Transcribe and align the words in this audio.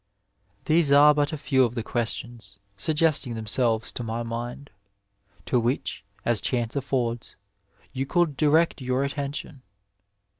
These 0.65 0.91
are 0.91 1.13
but 1.13 1.31
a 1.31 1.37
few 1.37 1.63
of 1.63 1.75
the 1.75 1.83
questions 1.83 2.57
suggesting 2.75 3.35
them 3.35 3.45
selves 3.45 3.91
to 3.91 4.01
my 4.01 4.23
mind, 4.23 4.71
to 5.45 5.59
which, 5.59 6.03
as 6.25 6.41
chance 6.41 6.75
affords, 6.75 7.35
you 7.93 8.07
could 8.07 8.35
direct 8.35 8.81
your 8.81 9.03
attention. 9.03 9.61